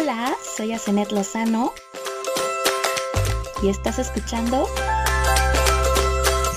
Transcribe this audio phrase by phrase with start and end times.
[0.00, 1.74] Hola, soy Asenet Lozano
[3.62, 4.66] y estás escuchando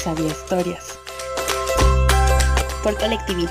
[0.02, 0.98] Sabía Historias
[2.82, 3.46] por Colectiví.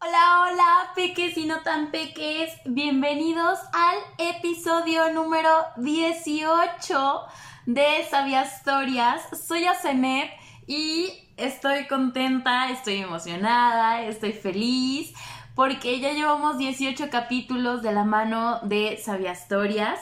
[0.00, 2.50] Hola, hola, peques y no tan peques.
[2.64, 7.20] Bienvenidos al episodio número 18
[7.66, 9.20] de Sabía Historias.
[9.46, 10.30] Soy Asenet
[10.66, 15.14] y estoy contenta, estoy emocionada, estoy feliz
[15.54, 19.98] porque ya llevamos 18 capítulos de la mano de Sabia Historias,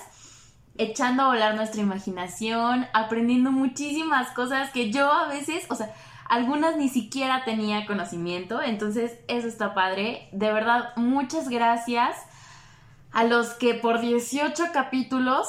[0.77, 5.95] echando a volar nuestra imaginación, aprendiendo muchísimas cosas que yo a veces, o sea,
[6.29, 10.29] algunas ni siquiera tenía conocimiento, entonces eso está padre.
[10.33, 12.17] De verdad, muchas gracias
[13.13, 15.49] a los que por 18 capítulos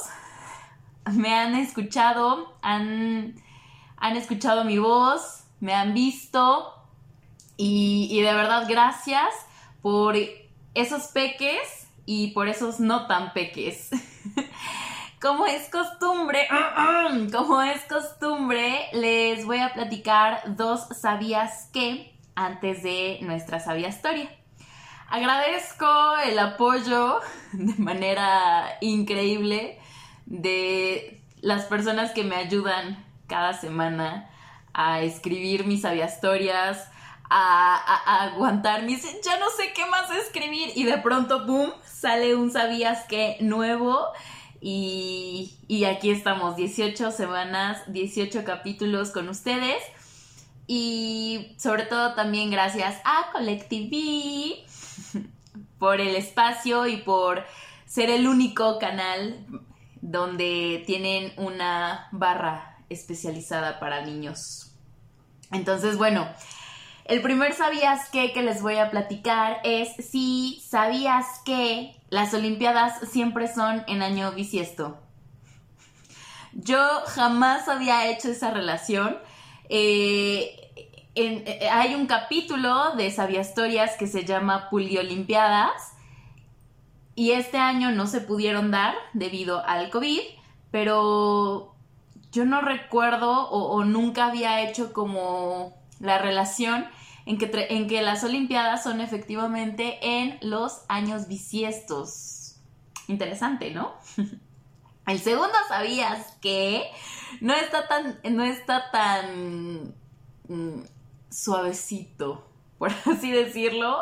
[1.11, 3.35] me han escuchado, han,
[3.97, 6.73] han escuchado mi voz, me han visto
[7.57, 9.29] y, de verdad gracias
[9.81, 10.15] por
[10.75, 13.89] esos peques y por esos no tan peques.
[15.19, 16.47] Como es costumbre,
[17.31, 24.29] como es costumbre, les voy a platicar dos sabías que antes de nuestra sabia historia.
[25.09, 27.19] Agradezco el apoyo
[27.53, 29.79] de manera increíble
[30.27, 34.29] de las personas que me ayudan cada semana
[34.77, 36.87] a escribir mis historias,
[37.29, 40.71] a, a, aguantar mis, ya no sé qué más escribir.
[40.75, 44.07] Y de pronto, ¡boom!, sale un sabías que nuevo.
[44.61, 49.81] Y, y aquí estamos, 18 semanas, 18 capítulos con ustedes.
[50.67, 54.63] Y sobre todo también gracias a Collective
[55.79, 57.43] por el espacio y por
[57.87, 59.43] ser el único canal
[60.01, 64.66] donde tienen una barra especializada para niños
[65.51, 66.27] entonces, bueno,
[67.05, 72.99] el primer sabías que que les voy a platicar es si sabías que las Olimpiadas
[73.09, 74.97] siempre son en año bisiesto.
[76.53, 79.17] Yo jamás había hecho esa relación.
[79.69, 80.67] Eh,
[81.15, 85.93] eh, hay un capítulo de Sabía Historias que se llama Olimpiadas
[87.15, 90.21] y este año no se pudieron dar debido al COVID,
[90.71, 91.76] pero
[92.31, 96.85] yo no recuerdo o, nunca había hecho como la relación
[97.25, 102.57] en que, en que las Olimpiadas son efectivamente en los años bisiestos.
[103.07, 103.93] Interesante, ¿no?
[105.07, 106.83] El segundo sabías que
[107.39, 109.95] no está tan, no está tan
[110.49, 110.81] mm,
[111.29, 112.45] suavecito,
[112.77, 113.99] por así decirlo.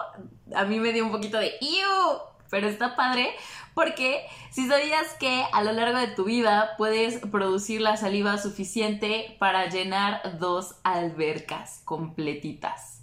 [0.55, 2.19] A mí me dio un poquito de ¡Iu!
[2.49, 3.35] Pero está padre
[3.75, 9.35] porque si sabías que a lo largo de tu vida puedes producir la saliva suficiente
[9.37, 13.01] para llenar dos albercas completitas.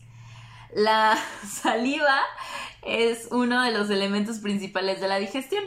[0.75, 1.17] La
[1.47, 2.19] saliva
[2.81, 5.63] es uno de los elementos principales de la digestión.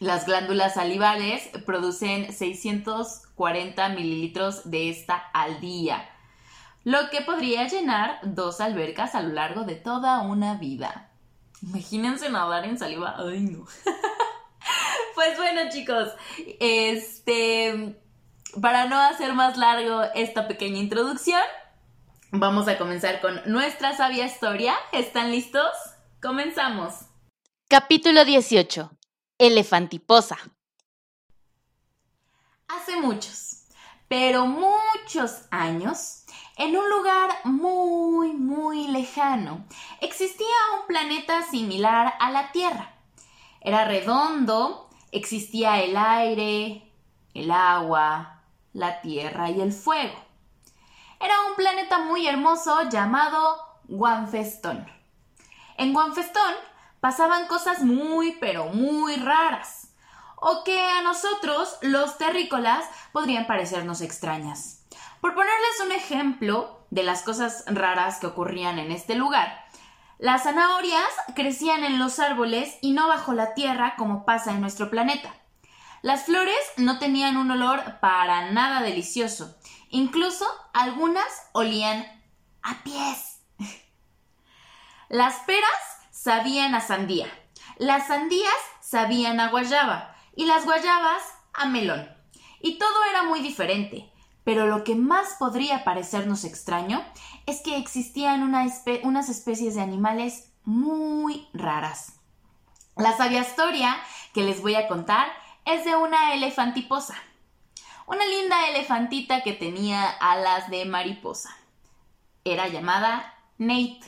[0.00, 6.08] Las glándulas salivales producen 640 mililitros de esta al día,
[6.84, 11.07] lo que podría llenar dos albercas a lo largo de toda una vida.
[11.62, 13.14] Imagínense nadar en saliva.
[13.18, 13.66] Ay, no.
[15.14, 16.08] pues bueno, chicos,
[16.60, 18.00] este,
[18.60, 21.42] para no hacer más largo esta pequeña introducción,
[22.30, 24.74] vamos a comenzar con nuestra sabia historia.
[24.92, 25.70] ¿Están listos?
[26.22, 26.94] Comenzamos.
[27.68, 28.90] Capítulo 18.
[29.38, 30.36] Elefantiposa.
[32.68, 33.64] Hace muchos,
[34.08, 36.24] pero muchos años,
[36.58, 39.64] en un lugar muy, muy lejano
[40.00, 40.46] existía
[40.78, 42.94] un planeta similar a la Tierra.
[43.60, 46.92] Era redondo, existía el aire,
[47.32, 48.42] el agua,
[48.72, 50.14] la tierra y el fuego.
[51.20, 54.86] Era un planeta muy hermoso llamado Guanfestón.
[55.76, 56.54] En Guanfestón
[57.00, 59.92] pasaban cosas muy, pero muy raras,
[60.36, 64.77] o que a nosotros, los terrícolas, podrían parecernos extrañas.
[65.20, 69.64] Por ponerles un ejemplo de las cosas raras que ocurrían en este lugar,
[70.18, 74.90] las zanahorias crecían en los árboles y no bajo la tierra como pasa en nuestro
[74.90, 75.34] planeta.
[76.02, 79.56] Las flores no tenían un olor para nada delicioso.
[79.90, 82.06] Incluso algunas olían
[82.62, 83.40] a pies.
[85.08, 85.70] Las peras
[86.10, 87.26] sabían a sandía.
[87.78, 91.22] Las sandías sabían a guayaba y las guayabas
[91.52, 92.08] a melón.
[92.60, 94.12] Y todo era muy diferente.
[94.48, 97.04] Pero lo que más podría parecernos extraño
[97.44, 102.14] es que existían unas especies de animales muy raras.
[102.96, 103.94] La sabia historia
[104.32, 105.26] que les voy a contar
[105.66, 107.14] es de una elefantiposa.
[108.06, 111.54] Una linda elefantita que tenía alas de mariposa.
[112.42, 114.00] Era llamada Nate.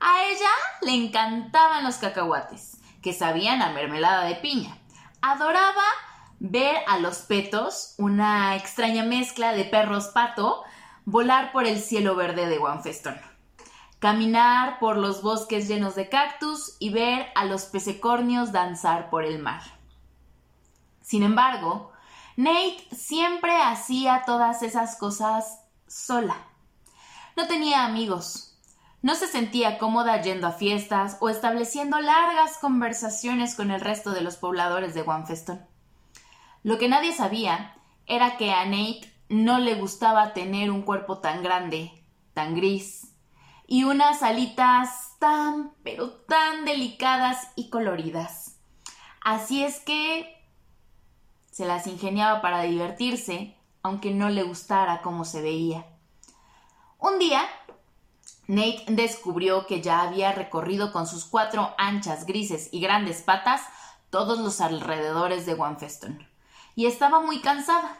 [0.00, 0.50] A ella
[0.80, 4.78] le encantaban los cacahuates, que sabían a mermelada de piña.
[5.20, 5.84] Adoraba
[6.46, 10.62] ver a los petos, una extraña mezcla de perros pato,
[11.06, 13.18] volar por el cielo verde de Wanfeston,
[13.98, 19.38] caminar por los bosques llenos de cactus y ver a los pececornios danzar por el
[19.38, 19.62] mar.
[21.00, 21.92] Sin embargo,
[22.36, 26.36] Nate siempre hacía todas esas cosas sola.
[27.36, 28.58] No tenía amigos.
[29.00, 34.20] No se sentía cómoda yendo a fiestas o estableciendo largas conversaciones con el resto de
[34.20, 35.73] los pobladores de Wanfeston.
[36.64, 37.76] Lo que nadie sabía
[38.06, 41.92] era que a Nate no le gustaba tener un cuerpo tan grande,
[42.32, 43.14] tan gris,
[43.66, 48.58] y unas alitas tan, pero tan delicadas y coloridas.
[49.20, 50.42] Así es que
[51.50, 55.86] se las ingeniaba para divertirse, aunque no le gustara cómo se veía.
[56.98, 57.42] Un día,
[58.46, 63.60] Nate descubrió que ya había recorrido con sus cuatro anchas, grises y grandes patas
[64.08, 66.26] todos los alrededores de Wanfeston,
[66.74, 67.98] y estaba muy cansada.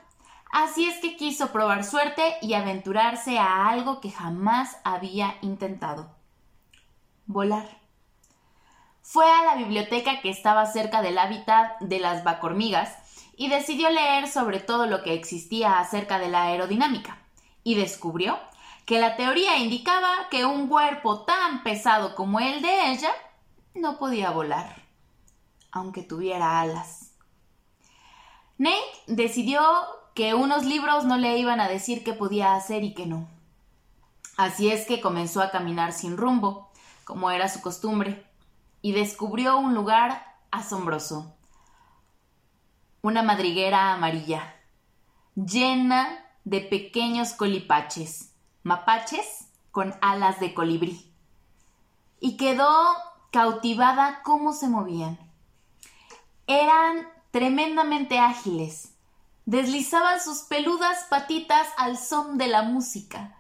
[0.51, 6.15] Así es que quiso probar suerte y aventurarse a algo que jamás había intentado.
[7.27, 7.81] Volar.
[9.03, 12.97] Fue a la biblioteca que estaba cerca del hábitat de las bacormigas
[13.37, 17.19] y decidió leer sobre todo lo que existía acerca de la aerodinámica.
[17.65, 18.39] Y descubrió
[18.87, 23.11] que la teoría indicaba que un cuerpo tan pesado como el de ella
[23.75, 24.83] no podía volar,
[25.73, 27.04] aunque tuviera alas.
[28.59, 29.63] Nate decidió
[30.15, 33.29] que unos libros no le iban a decir qué podía hacer y qué no.
[34.37, 36.71] Así es que comenzó a caminar sin rumbo,
[37.05, 38.27] como era su costumbre,
[38.81, 41.37] y descubrió un lugar asombroso.
[43.03, 44.55] Una madriguera amarilla,
[45.35, 51.13] llena de pequeños colipaches, mapaches con alas de colibrí.
[52.21, 52.71] Y quedó
[53.31, 55.19] cautivada cómo se movían.
[56.47, 58.91] Eran tremendamente ágiles,
[59.45, 63.35] deslizaban sus peludas patitas al son de la música.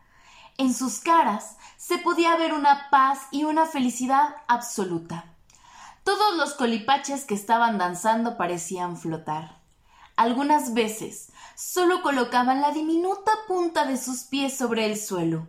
[0.58, 5.36] En sus caras se podía ver una paz y una felicidad absoluta.
[6.02, 9.60] Todos los colipaches que estaban danzando parecían flotar.
[10.16, 15.46] Algunas veces solo colocaban la diminuta punta de sus pies sobre el suelo,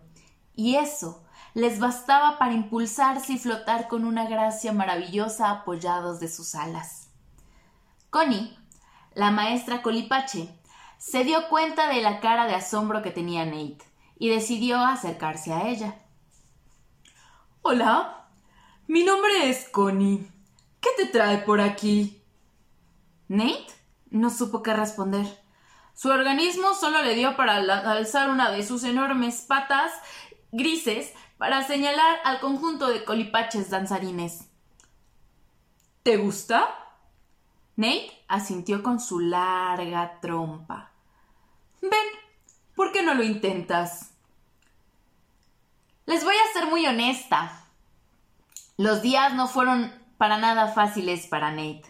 [0.56, 1.24] y eso
[1.56, 7.05] les bastaba para impulsarse y flotar con una gracia maravillosa apoyados de sus alas.
[8.15, 8.57] Connie
[9.13, 10.47] la maestra Colipache
[10.97, 13.83] se dio cuenta de la cara de asombro que tenía Nate
[14.17, 16.00] y decidió acercarse a ella.
[17.62, 18.29] Hola,
[18.88, 20.31] mi nombre es Connie.
[20.79, 22.23] ¿Qué te trae por aquí?
[23.27, 23.67] Nate
[24.12, 25.25] no supo qué responder.
[25.94, 29.91] Su organismo solo le dio para alzar una de sus enormes patas
[30.53, 34.47] grises para señalar al conjunto de colipaches danzarines.
[36.01, 36.84] ¿Te gusta?
[37.75, 40.92] Nate asintió con su larga trompa.
[41.81, 41.92] Ven,
[42.75, 44.12] ¿por qué no lo intentas?
[46.06, 47.66] Les voy a ser muy honesta.
[48.77, 51.83] Los días no fueron para nada fáciles para Nate.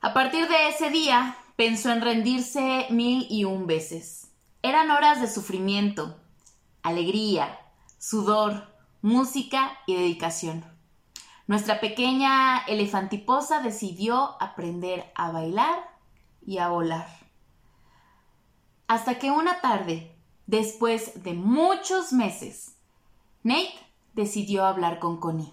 [0.00, 4.32] A partir de ese día, pensó en rendirse mil y un veces.
[4.62, 6.18] Eran horas de sufrimiento,
[6.82, 7.60] alegría,
[7.98, 10.71] sudor, música y dedicación.
[11.52, 15.86] Nuestra pequeña elefantiposa decidió aprender a bailar
[16.40, 17.06] y a volar.
[18.88, 20.16] Hasta que una tarde,
[20.46, 22.76] después de muchos meses,
[23.42, 23.74] Nate
[24.14, 25.52] decidió hablar con Connie.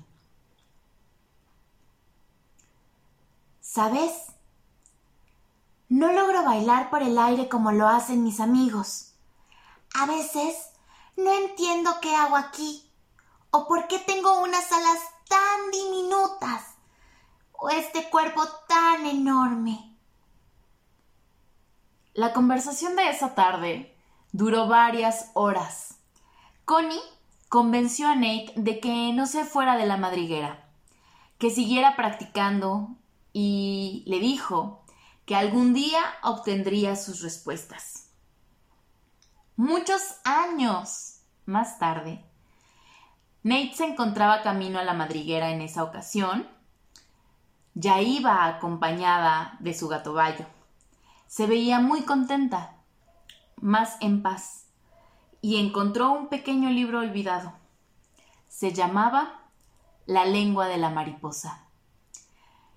[3.59, 4.27] ¿Sabes?
[5.89, 9.15] No logro bailar por el aire como lo hacen mis amigos.
[9.95, 10.55] A veces
[11.17, 12.89] no entiendo qué hago aquí
[13.51, 14.99] o por qué tengo unas alas
[15.29, 16.75] tan diminutas
[17.53, 19.95] o este cuerpo tan enorme.
[22.13, 23.95] La conversación de esa tarde
[24.33, 25.99] duró varias horas.
[26.65, 26.99] Connie
[27.47, 30.67] convenció a Nate de que no se fuera de la madriguera,
[31.37, 32.89] que siguiera practicando
[33.31, 34.83] y le dijo
[35.25, 38.09] que algún día obtendría sus respuestas.
[39.55, 42.25] Muchos años más tarde,
[43.41, 46.45] Nate se encontraba camino a la madriguera en esa ocasión.
[47.73, 50.45] Ya iba acompañada de su gato Bayo.
[51.27, 52.75] Se veía muy contenta,
[53.61, 54.65] más en paz,
[55.41, 57.53] y encontró un pequeño libro olvidado.
[58.49, 59.39] Se llamaba
[60.05, 61.63] La lengua de la mariposa.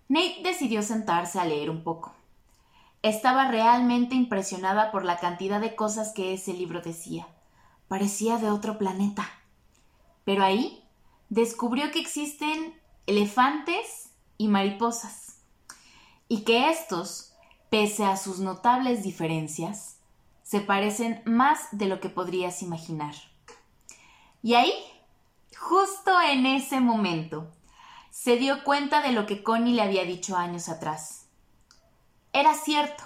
[0.09, 2.13] Nate decidió sentarse a leer un poco.
[3.03, 7.27] Estaba realmente impresionada por la cantidad de cosas que ese libro decía.
[7.89, 9.29] Parecía de otro planeta
[10.25, 10.85] pero ahí
[11.29, 15.39] descubrió que existen elefantes y mariposas,
[16.29, 17.35] y que estos,
[17.71, 19.99] pese a sus notables diferencias,
[20.43, 23.15] se parecen más de lo que podrías imaginar.
[24.43, 24.73] Y ahí,
[25.59, 27.51] justo en ese momento,
[28.11, 31.29] se dio cuenta de lo que Connie le había dicho años atrás.
[32.33, 33.05] Era cierto.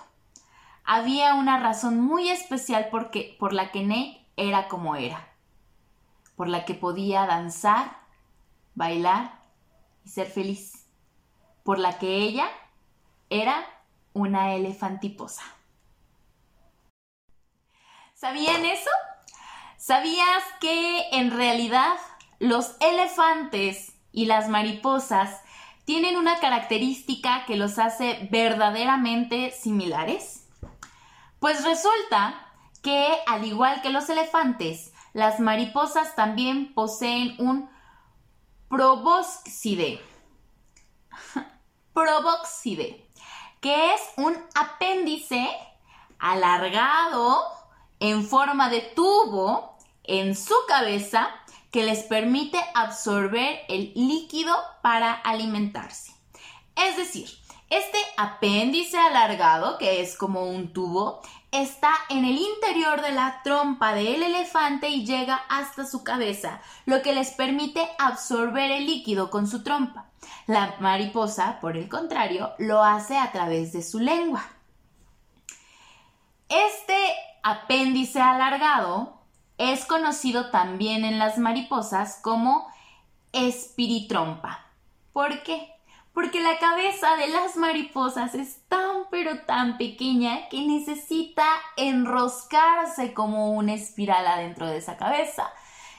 [0.84, 5.35] Había una razón muy especial por la que Nate era como era.
[6.36, 7.98] Por la que podía danzar,
[8.74, 9.42] bailar
[10.04, 10.86] y ser feliz.
[11.64, 12.48] Por la que ella
[13.30, 13.66] era
[14.12, 15.42] una elefantiposa.
[18.14, 18.90] ¿Sabían eso?
[19.76, 21.96] ¿Sabías que en realidad
[22.38, 25.42] los elefantes y las mariposas
[25.84, 30.48] tienen una característica que los hace verdaderamente similares?
[31.38, 32.42] Pues resulta
[32.82, 37.70] que, al igual que los elefantes, las mariposas también poseen un
[38.68, 39.98] probóscide.
[41.94, 43.08] probóscide,
[43.62, 45.48] que es un apéndice
[46.18, 47.46] alargado
[47.98, 51.30] en forma de tubo en su cabeza
[51.72, 56.12] que les permite absorber el líquido para alimentarse.
[56.74, 57.30] Es decir,
[57.70, 61.22] este apéndice alargado, que es como un tubo,
[61.62, 67.02] está en el interior de la trompa del elefante y llega hasta su cabeza, lo
[67.02, 70.06] que les permite absorber el líquido con su trompa.
[70.46, 74.44] La mariposa, por el contrario, lo hace a través de su lengua.
[76.48, 79.20] Este apéndice alargado
[79.58, 82.66] es conocido también en las mariposas como
[83.32, 84.66] espiritrompa.
[85.12, 85.75] ¿Por qué?
[86.16, 91.44] Porque la cabeza de las mariposas es tan pero tan pequeña que necesita
[91.76, 95.52] enroscarse como una espiral adentro de esa cabeza.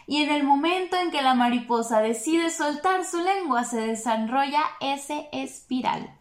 [0.07, 5.29] Y en el momento en que la mariposa decide soltar su lengua se desarrolla ese
[5.31, 6.12] espiral.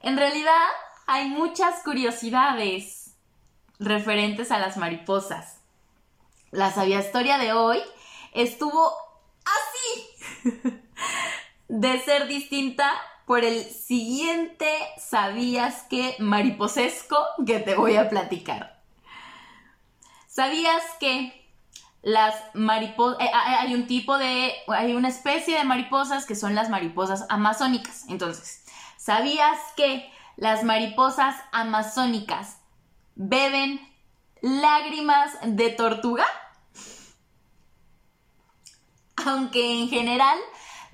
[0.00, 0.64] En realidad
[1.06, 3.16] hay muchas curiosidades
[3.78, 5.60] referentes a las mariposas.
[6.52, 7.82] La sabia historia de hoy
[8.32, 8.94] estuvo
[9.44, 10.80] así
[11.74, 12.90] de ser distinta
[13.26, 17.16] por el siguiente sabías que mariposesco
[17.46, 18.82] que te voy a platicar.
[20.28, 21.50] ¿Sabías que
[22.02, 26.70] las mariposas, eh, hay un tipo de, hay una especie de mariposas que son las
[26.70, 28.04] mariposas amazónicas?
[28.08, 28.64] Entonces,
[28.96, 32.58] ¿sabías que las mariposas amazónicas
[33.14, 33.80] beben
[34.44, 36.26] lágrimas de tortuga.
[39.24, 40.38] Aunque en general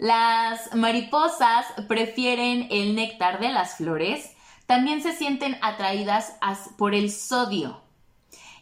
[0.01, 6.39] las mariposas prefieren el néctar de las flores, también se sienten atraídas
[6.79, 7.83] por el sodio.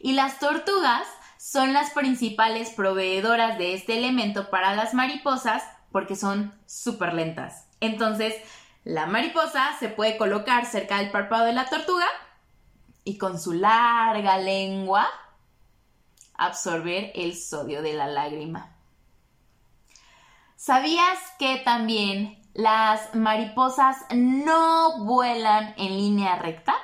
[0.00, 6.52] Y las tortugas son las principales proveedoras de este elemento para las mariposas porque son
[6.66, 7.68] súper lentas.
[7.78, 8.34] Entonces,
[8.82, 12.08] la mariposa se puede colocar cerca del párpado de la tortuga
[13.04, 15.06] y con su larga lengua
[16.34, 18.77] absorber el sodio de la lágrima.
[20.60, 26.74] ¿Sabías que también las mariposas no vuelan en línea recta?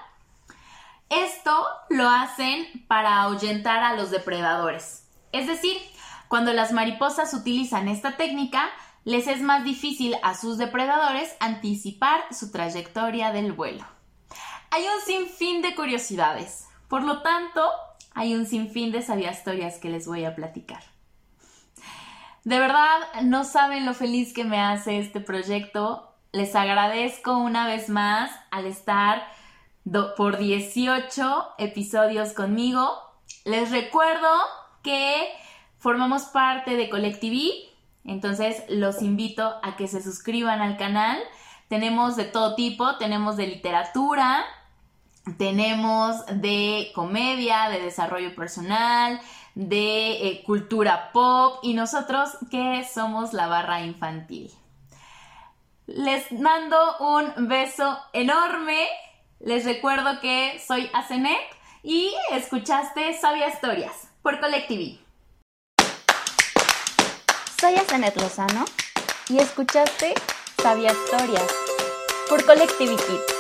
[1.11, 5.09] Esto lo hacen para ahuyentar a los depredadores.
[5.33, 5.77] Es decir,
[6.29, 8.71] cuando las mariposas utilizan esta técnica,
[9.03, 13.85] les es más difícil a sus depredadores anticipar su trayectoria del vuelo.
[14.71, 16.69] Hay un sinfín de curiosidades.
[16.87, 17.69] Por lo tanto,
[18.15, 20.94] hay un sinfín de sabias historias que les voy a platicar.
[22.45, 26.15] De verdad, no saben lo feliz que me hace este proyecto.
[26.33, 29.27] Les agradezco una vez más al estar
[30.17, 32.91] por 18 episodios conmigo.
[33.47, 34.29] Les recuerdo
[34.83, 35.27] que
[35.79, 37.71] formamos parte de Colectiví,
[38.05, 41.19] entonces los invito a que se suscriban al canal.
[41.69, 44.45] Tenemos de todo tipo, tenemos de literatura,
[45.39, 49.19] tenemos de comedia, de desarrollo personal,
[49.55, 54.51] de eh, cultura pop y nosotros que somos la barra infantil.
[55.87, 58.87] Les mando un beso enorme.
[59.41, 61.39] Les recuerdo que soy Asenet
[61.83, 65.01] y escuchaste Sabia Historias por Colectivi.
[67.61, 68.65] Soy Asenet Lozano
[69.29, 70.15] y escuchaste
[70.63, 71.47] Sabia Historias
[72.29, 73.34] por Colectivi Kids.